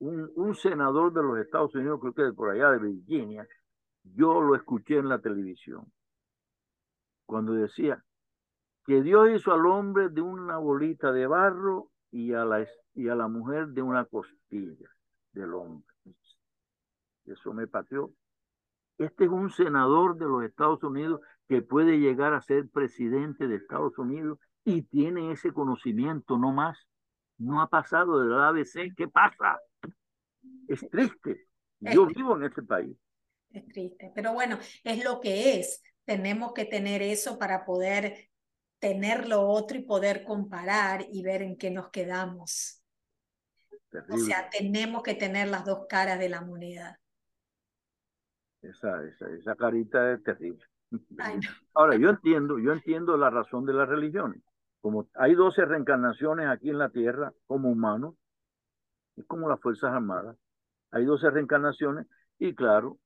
[0.00, 3.46] un, un senador de los Estados Unidos, creo que de por allá de Virginia,
[4.02, 5.92] yo lo escuché en la televisión,
[7.24, 8.02] cuando decía
[8.86, 13.14] que Dios hizo al hombre de una bolita de barro y a la, y a
[13.14, 14.90] la mujer de una costilla
[15.30, 15.86] del hombre.
[17.24, 18.10] Eso me pateó.
[18.98, 23.56] Este es un senador de los Estados Unidos que puede llegar a ser presidente de
[23.56, 26.78] Estados Unidos y tiene ese conocimiento, no más.
[27.38, 28.94] No ha pasado del ABC.
[28.96, 29.60] ¿Qué pasa?
[30.68, 31.46] Es triste.
[31.80, 32.96] Yo vivo en este país.
[33.50, 35.82] Es triste, pero bueno, es lo que es.
[36.04, 38.30] Tenemos que tener eso para poder
[38.78, 42.82] tener lo otro y poder comparar y ver en qué nos quedamos.
[43.90, 44.14] Terrible.
[44.14, 46.98] O sea, tenemos que tener las dos caras de la moneda.
[48.62, 50.64] Esa, esa, esa carita es terrible.
[51.18, 51.48] Ay, no.
[51.74, 54.42] Ahora, yo entiendo, yo entiendo la razón de las religiones.
[54.80, 58.14] Como hay 12 reencarnaciones aquí en la tierra como humanos,
[59.16, 60.36] es como las Fuerzas Armadas.
[60.90, 62.06] Hay 12 reencarnaciones
[62.38, 62.98] y claro,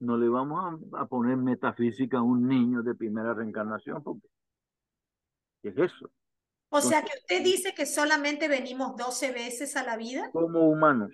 [0.00, 4.28] no le vamos a, poner metafísica a un niño de primera reencarnación, porque
[5.62, 6.10] ¿qué es eso?
[6.70, 10.30] O sea que usted dice que solamente venimos 12 veces a la vida.
[10.32, 11.12] Como humanos.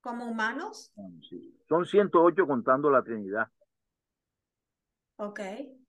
[0.00, 0.92] Como humanos.
[1.28, 1.60] Sí.
[1.68, 3.48] Son 108 contando la Trinidad.
[5.16, 5.40] Ok.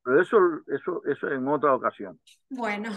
[0.03, 2.19] Pero eso, eso, eso en otra ocasión.
[2.49, 2.91] Bueno.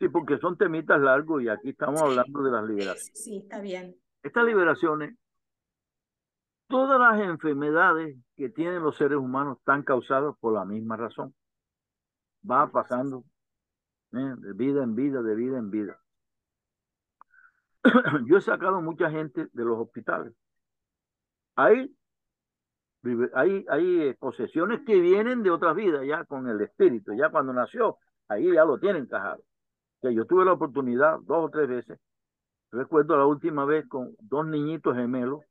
[0.00, 3.12] Sí, porque son temitas largos y aquí estamos hablando de las liberaciones.
[3.14, 3.94] Sí, está bien.
[4.22, 5.16] Estas liberaciones,
[6.66, 11.34] todas las enfermedades que tienen los seres humanos están causadas por la misma razón.
[12.48, 13.24] Va pasando
[14.14, 14.34] ¿eh?
[14.36, 16.03] de vida en vida, de vida en vida.
[18.26, 20.32] Yo he sacado mucha gente de los hospitales.
[21.56, 21.94] Hay,
[23.34, 27.98] hay, hay posesiones que vienen de otras vidas, ya con el espíritu, ya cuando nació,
[28.28, 29.42] ahí ya lo tienen encajado.
[30.00, 31.98] Que yo tuve la oportunidad dos o tres veces.
[32.70, 35.42] Recuerdo la última vez con dos niñitos gemelos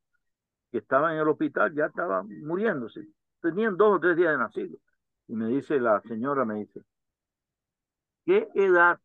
[0.71, 3.07] que estaban en el hospital, ya estaban muriéndose.
[3.41, 4.77] Tenían dos o tres días de nacido.
[5.27, 6.81] Y me dice la señora, me dice,
[8.25, 8.99] ¿qué edad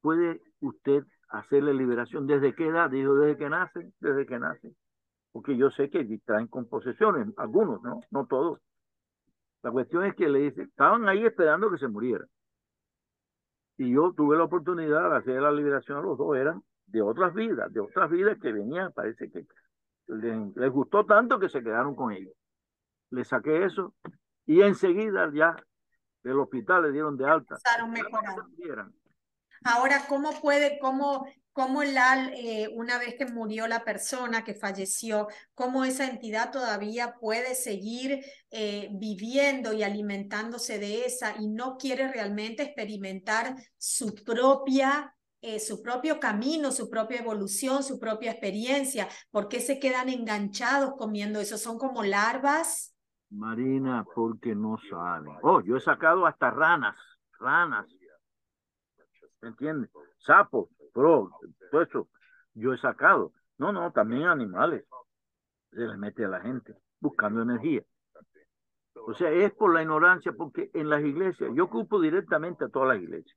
[0.00, 2.26] puede usted hacerle liberación?
[2.26, 2.90] ¿Desde qué edad?
[2.90, 4.74] Dijo, desde que nace, desde que nace.
[5.32, 8.00] Porque yo sé que traen con posesiones, algunos, ¿no?
[8.10, 8.60] No todos.
[9.62, 12.24] La cuestión es que le dice, estaban ahí esperando que se muriera.
[13.76, 17.32] Y yo tuve la oportunidad de hacer la liberación a los dos, eran de otras
[17.32, 19.46] vidas, de otras vidas que venían, parece que
[20.08, 22.34] les, les gustó tanto que se quedaron con ellos.
[23.10, 23.94] Le saqué eso
[24.46, 25.56] y enseguida ya
[26.22, 27.56] del hospital le dieron de alta.
[29.64, 35.28] Ahora, ¿cómo puede, cómo, cómo la, eh, una vez que murió la persona que falleció,
[35.54, 42.08] cómo esa entidad todavía puede seguir eh, viviendo y alimentándose de esa y no quiere
[42.08, 49.08] realmente experimentar su propia eh, su propio camino, su propia evolución, su propia experiencia.
[49.30, 51.56] ¿Por qué se quedan enganchados comiendo eso?
[51.56, 52.94] ¿Son como larvas?
[53.30, 55.32] Marina, porque no saben.
[55.42, 56.94] Oh, yo he sacado hasta ranas,
[57.38, 57.86] ranas.
[59.42, 59.90] ¿Entiendes?
[60.18, 61.30] Sapos, pro,
[61.70, 62.08] todo eso.
[62.54, 63.32] Yo he sacado.
[63.58, 64.84] No, no, también animales.
[65.70, 67.82] Se les mete a la gente buscando energía.
[69.06, 72.88] O sea, es por la ignorancia, porque en las iglesias, yo ocupo directamente a todas
[72.88, 73.36] las iglesias.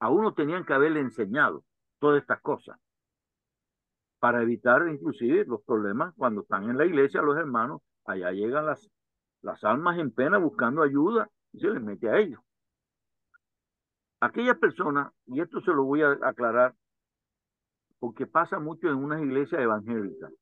[0.00, 1.64] A uno tenían que haberle enseñado
[1.98, 2.78] todas estas cosas
[4.18, 8.90] para evitar inclusive los problemas cuando están en la iglesia los hermanos, allá llegan las
[9.44, 12.40] las almas en pena buscando ayuda y se les mete a ellos.
[14.24, 16.74] Aquellas personas, y esto se lo voy a aclarar,
[17.98, 20.32] porque pasa mucho en unas iglesias evangélicas,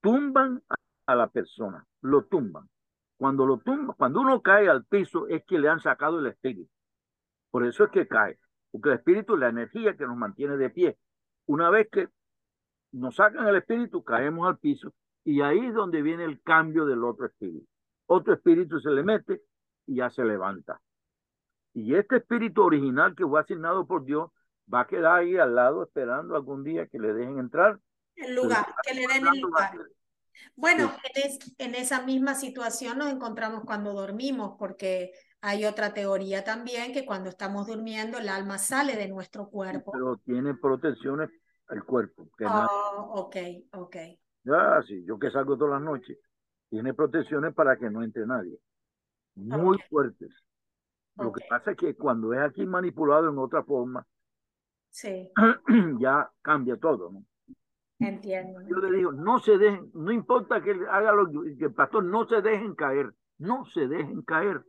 [0.00, 0.62] tumban
[1.06, 2.68] a la persona, lo tumban.
[3.16, 6.70] Cuando lo tumban, cuando uno cae al piso es que le han sacado el espíritu.
[7.50, 8.38] Por eso es que cae,
[8.70, 10.98] porque el espíritu es la energía que nos mantiene de pie.
[11.46, 12.08] Una vez que
[12.92, 14.92] nos sacan el espíritu, caemos al piso
[15.24, 17.66] y ahí es donde viene el cambio del otro espíritu
[18.12, 19.42] otro espíritu se le mete
[19.86, 20.80] y ya se levanta.
[21.74, 24.30] Y este espíritu original que fue asignado por Dios
[24.72, 27.78] va a quedar ahí al lado esperando algún día que le dejen entrar.
[28.16, 29.72] El lugar, que le den el lugar.
[30.54, 30.92] Bueno,
[31.58, 37.30] en, esa misma situación nos encontramos cuando dormimos, porque hay otra teoría también que cuando
[37.30, 39.92] estamos durmiendo el alma sale de nuestro cuerpo.
[39.92, 41.30] pero tiene protecciones
[41.70, 42.28] el cuerpo.
[42.44, 43.36] oh, ok,
[43.72, 43.96] ok.
[44.44, 46.18] Ya, sí, yo que salgo todas las noches
[46.72, 48.58] tiene protecciones para que no entre nadie.
[49.34, 50.30] Muy fuertes.
[51.16, 54.06] Lo que pasa es que cuando es aquí manipulado en otra forma,
[54.90, 55.30] sí.
[56.00, 57.24] ya cambia todo, ¿no?
[57.98, 58.60] Entiendo.
[58.62, 62.26] Yo le digo, no se dejen, no importa que haga lo que el pastor, no
[62.26, 64.62] se dejen caer, no se dejen caer.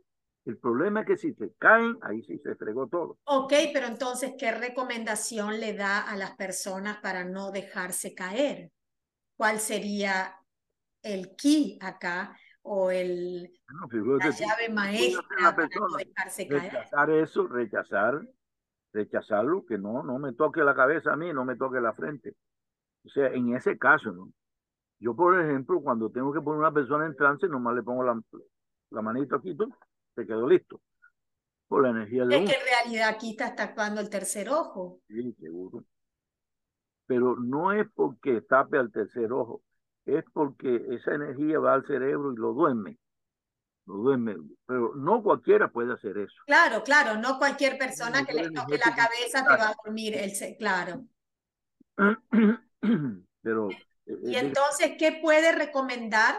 [0.44, 3.18] El problema es que si se caen, ahí sí se fregó todo.
[3.24, 8.70] Ok, pero entonces, ¿qué recomendación le da a las personas para no dejarse caer?
[9.36, 10.36] ¿Cuál sería
[11.02, 16.72] el ki acá o el, la llave maestra para no dejarse caer.
[16.72, 18.26] Rechazar eso, rechazar,
[18.92, 22.34] rechazarlo, que no, no me toque la cabeza a mí, no me toque la frente.
[23.04, 24.32] O sea, en ese caso, ¿no?
[24.98, 28.18] Yo, por ejemplo, cuando tengo que poner una persona en trance, nomás le pongo la,
[28.90, 29.70] la manito aquí, tú,
[30.14, 30.80] se quedó listo.
[31.68, 35.00] Por la energía de Es que en realidad aquí está actuando el tercer ojo.
[35.08, 35.84] Sí, seguro.
[37.06, 39.60] Pero no es porque tape al tercer ojo,
[40.06, 42.98] es porque esa energía va al cerebro y lo duerme.
[43.86, 44.36] Lo duerme,
[44.66, 46.34] pero no cualquiera puede hacer eso.
[46.46, 50.32] Claro, claro, no cualquier persona que le toque la cabeza te va a dormir, el,
[50.56, 51.04] claro.
[53.42, 56.34] Pero, eh, y entonces, ¿qué puede recomendar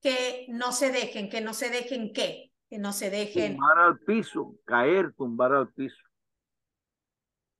[0.00, 1.28] que no se dejen?
[1.28, 2.52] Que no se dejen qué?
[2.70, 3.56] Que no se dejen.
[3.56, 5.96] Tumbar al piso, caer, tumbar al piso.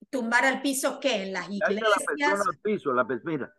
[0.09, 1.24] ¿Tumbar al piso qué?
[1.24, 1.80] ¿En las iglesias?
[1.80, 3.53] La persona al piso, la mira,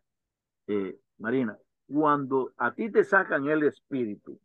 [0.67, 1.57] eh, Marina,
[1.87, 4.39] cuando a ti te sacan el espíritu,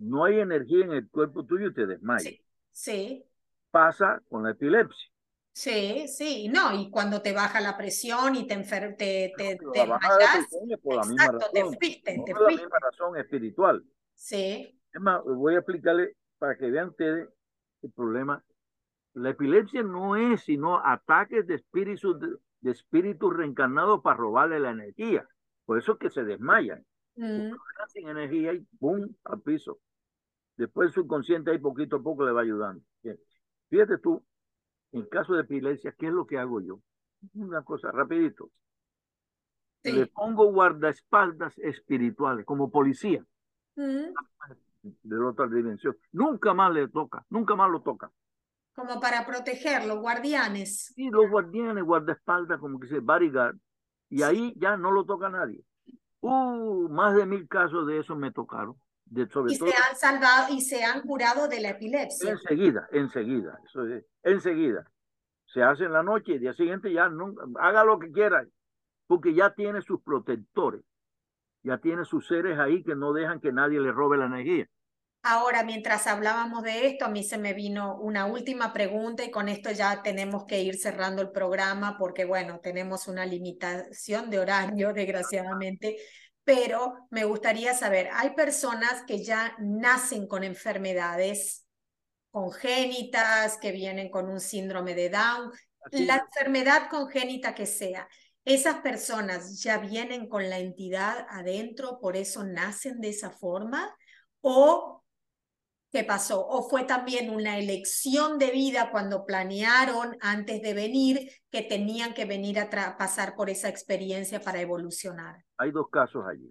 [0.00, 2.34] no hay energía en el cuerpo tuyo y te desmayas.
[2.34, 3.24] Sí, sí,
[3.70, 5.08] Pasa con la epilepsia.
[5.52, 6.48] sí, sí.
[6.48, 10.48] No, y cuando te baja la presión y te enfer te, te, Pero te desmayas,
[10.82, 11.78] por la misma exacto, te razón.
[11.78, 13.84] fuiste, No te es la misma razón espiritual.
[14.14, 17.28] Sí, Es más, voy a explicarle para que vean ustedes
[17.82, 18.44] el problema.
[19.14, 22.28] La epilepsia no es sino ataques de espíritus, de,
[22.62, 25.28] de espíritus reencarnados para robarle la energía.
[25.68, 26.82] Por eso es que se desmayan.
[27.16, 27.52] mm,
[27.88, 29.06] sin energía y ¡pum!
[29.24, 29.80] al piso.
[30.56, 32.82] Después el subconsciente ahí poquito a poco le va ayudando.
[33.02, 33.20] Bien.
[33.68, 34.24] Fíjate tú,
[34.92, 36.80] en caso de epilepsia, ¿qué es lo que hago yo?
[37.34, 38.50] Una cosa, rapidito.
[39.82, 40.10] Le sí.
[40.14, 43.22] pongo guardaespaldas espirituales, como policía
[43.76, 44.14] mm.
[44.82, 45.98] de la otra dimensión.
[46.12, 48.10] Nunca más le toca, nunca más lo toca.
[48.74, 50.94] Como para protegerlo, guardianes.
[50.96, 53.58] Y los guardianes, guardaespaldas, como que se bodyguard,
[54.10, 55.64] y ahí ya no lo toca nadie.
[56.20, 58.76] Uh, más de mil casos de eso me tocaron.
[59.04, 62.32] De, sobre Y todo se han salvado y se han curado de la epilepsia.
[62.32, 64.86] enseguida, enseguida, eso es, enseguida.
[65.46, 68.46] Se hace en la noche y el día siguiente ya no, haga lo que quiera,
[69.06, 70.82] porque ya tiene sus protectores,
[71.62, 74.68] ya tiene sus seres ahí que no dejan que nadie le robe la energía.
[75.30, 79.50] Ahora, mientras hablábamos de esto, a mí se me vino una última pregunta y con
[79.50, 84.92] esto ya tenemos que ir cerrando el programa porque, bueno, tenemos una limitación de horario,
[84.94, 85.98] desgraciadamente,
[86.44, 91.66] pero me gustaría saber, hay personas que ya nacen con enfermedades
[92.30, 95.52] congénitas, que vienen con un síndrome de Down,
[95.84, 96.22] Así la es.
[96.22, 98.08] enfermedad congénita que sea.
[98.46, 103.94] Esas personas ya vienen con la entidad adentro, por eso nacen de esa forma,
[104.40, 104.97] o
[105.90, 106.46] ¿Qué pasó?
[106.46, 112.26] ¿O fue también una elección de vida cuando planearon antes de venir que tenían que
[112.26, 112.68] venir a
[112.98, 115.44] pasar por esa experiencia para evolucionar?
[115.56, 116.50] Hay dos casos allí.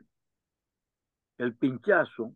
[1.38, 2.34] El pinchazo,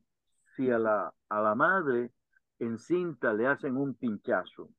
[0.55, 2.11] si a la, a la madre
[2.59, 4.69] encinta le hacen un pinchazo.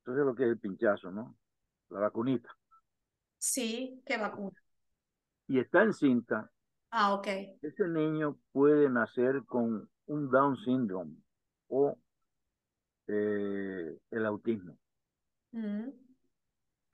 [0.00, 1.36] Entonces lo que es el pinchazo, ¿no?
[1.90, 2.48] La vacunita.
[3.38, 4.62] Sí, ¿qué vacuna?
[5.48, 6.50] Y está encinta,
[6.90, 7.26] Ah, ok.
[7.62, 11.16] ese niño puede nacer con un Down syndrome
[11.68, 11.96] o
[13.06, 14.76] eh, el autismo.
[15.52, 15.90] Mm,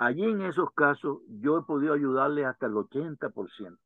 [0.00, 3.78] Allí en esos casos yo he podido ayudarles hasta el 80%,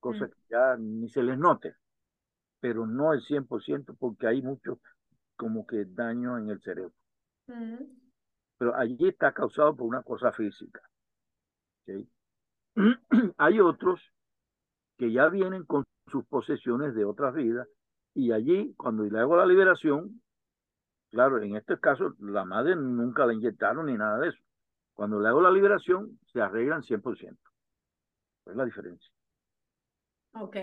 [0.00, 0.30] cosa Mm.
[0.30, 1.76] que ya ni se les note,
[2.60, 4.80] pero no el 100% porque hay mucho
[5.36, 6.92] como que daño en el cerebro.
[7.46, 7.76] mm,
[8.58, 10.80] Pero allí está causado por una cosa física.
[13.38, 14.00] Hay otros
[14.98, 17.68] que ya vienen con sus posesiones de otras vidas
[18.14, 20.20] y allí cuando le hago la liberación,
[21.10, 24.38] claro, en este caso la madre nunca la inyectaron ni nada de eso.
[24.94, 27.38] Cuando le hago la liberación, se arreglan 100%.
[28.46, 29.10] Es la diferencia.
[30.34, 30.56] ok,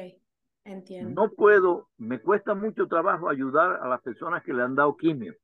[0.65, 1.21] entiendo.
[1.21, 5.35] No puedo, me cuesta mucho trabajo ayudar a las personas que le han dado quimio.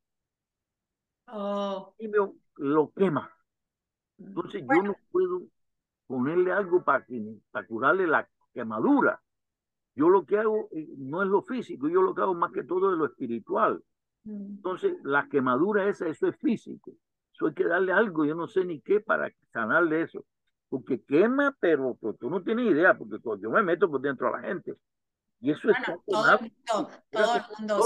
[1.27, 3.31] Oh, Quimio lo quema.
[4.19, 5.41] Entonces yo no puedo
[6.07, 7.05] ponerle algo para,
[7.51, 9.21] para curarle la quemadura.
[9.95, 12.63] Yo lo que hago eh, no es lo físico, yo lo que hago más que
[12.63, 13.81] todo es lo espiritual.
[14.23, 16.91] mm, Entonces, la quemadura esa, eso es físico.
[17.33, 20.25] Eso hay que darle algo, yo no sé ni qué para sanarle eso.
[20.69, 24.39] Porque quema, pero, pero tú no tienes idea, porque yo me meto por dentro a
[24.39, 24.73] la gente.
[25.41, 27.85] Y eso Bueno, está todo el mundo, todo el mundo,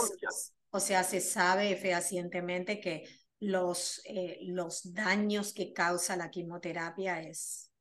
[0.72, 3.04] o sea, se sabe fehacientemente que
[3.40, 7.72] los, eh, los daños que causa la quimioterapia es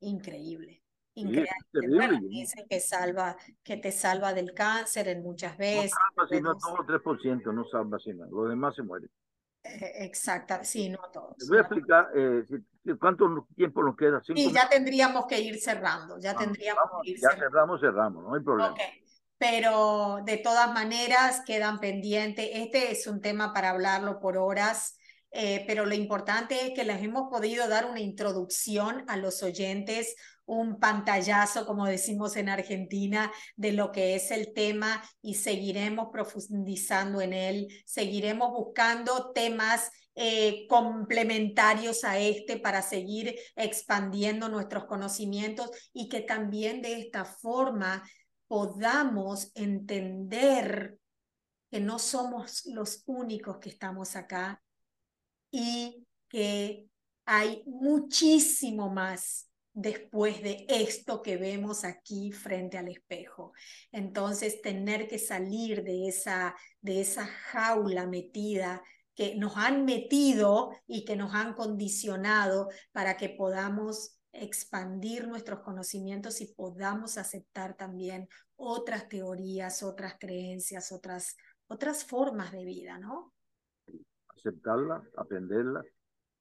[0.00, 0.82] increíble.
[1.16, 1.48] Sí, es
[1.82, 2.20] Increíble.
[2.28, 5.92] dicen que salva, que te salva del cáncer en muchas No veces.
[5.92, 8.26] salva sino el 3%, no salva sino.
[8.26, 9.10] Los demás se mueren.
[9.64, 11.36] eh, Exacta, sí, no todos.
[11.48, 11.66] voy a ¿no?
[11.66, 12.44] explicar eh,
[13.00, 14.20] cuánto tiempo nos queda.
[14.24, 17.44] Cinco Sí, ya tendríamos que ir cerrando, ya tendríamos Vamos, que ir ya cerrando.
[17.46, 18.70] cerramos, cerramos, no hay problema.
[18.72, 18.80] Ok,
[19.38, 22.48] pero de todas maneras quedan pendientes.
[22.52, 24.98] Este es un tema para hablarlo por horas,
[25.30, 30.14] eh, pero lo importante es que les hemos podido dar una introducción a los oyentes,
[30.46, 37.20] un pantallazo, como decimos en Argentina, de lo que es el tema y seguiremos profundizando
[37.20, 46.08] en él, seguiremos buscando temas eh, complementarios a este para seguir expandiendo nuestros conocimientos y
[46.08, 48.02] que también de esta forma
[48.48, 50.96] podamos entender
[51.70, 54.62] que no somos los únicos que estamos acá
[55.50, 56.86] y que
[57.24, 63.52] hay muchísimo más después de esto que vemos aquí frente al espejo.
[63.92, 68.82] Entonces, tener que salir de esa, de esa jaula metida
[69.14, 76.40] que nos han metido y que nos han condicionado para que podamos expandir nuestros conocimientos
[76.40, 83.34] y podamos aceptar también otras teorías, otras creencias, otras, otras formas de vida, ¿no?
[84.28, 85.84] Aceptarla, aprenderla,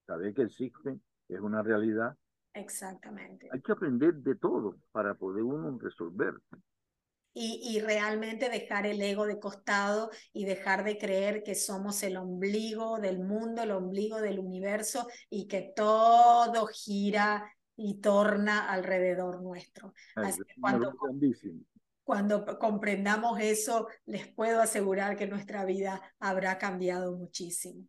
[0.07, 2.15] saber que existe, que es una realidad.
[2.55, 3.49] Exactamente.
[3.51, 6.33] Hay que aprender de todo para poder uno resolver
[7.37, 12.97] y, realmente dejar el ego de costado y dejar de creer que somos el ombligo
[12.99, 19.93] del mundo, el ombligo del universo y que todo gira y torna alrededor nuestro.
[20.15, 20.95] Así que cuando,
[22.05, 27.85] cuando comprendamos eso, les puedo asegurar que nuestra vida habrá cambiado muchísimo.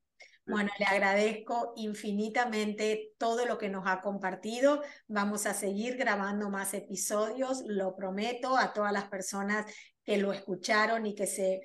[0.46, 4.80] Bueno, le agradezco infinitamente todo lo que nos ha compartido.
[5.08, 9.66] Vamos a seguir grabando más episodios, lo prometo a todas las personas
[10.04, 11.62] que lo escucharon y que se,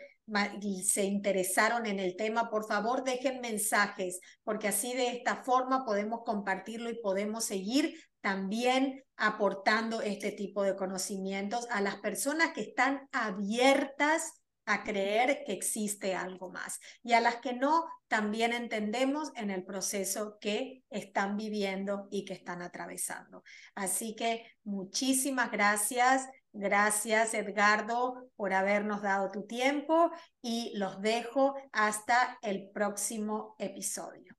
[0.83, 2.49] se interesaron en el tema.
[2.49, 9.03] Por favor, dejen mensajes, porque así de esta forma podemos compartirlo y podemos seguir también
[9.15, 14.40] aportando este tipo de conocimientos a las personas que están abiertas
[14.73, 16.79] a creer que existe algo más.
[17.03, 22.33] Y a las que no, también entendemos en el proceso que están viviendo y que
[22.33, 23.43] están atravesando.
[23.75, 26.27] Así que muchísimas gracias.
[26.53, 30.11] Gracias, Edgardo, por habernos dado tu tiempo
[30.41, 34.35] y los dejo hasta el próximo episodio.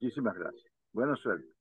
[0.00, 0.72] Muchísimas gracias.
[0.92, 1.54] Buena suerte.